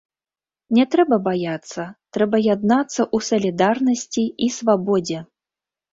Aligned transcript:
Не 0.77 0.85
трэба 0.93 1.19
баяцца, 1.27 1.85
трэба 2.17 2.37
яднацца 2.53 2.99
ў 3.15 3.31
салідарнасці 3.31 4.23
і 4.47 4.49
свабодзе. 4.57 5.19